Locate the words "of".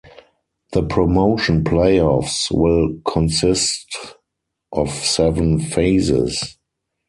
4.71-4.89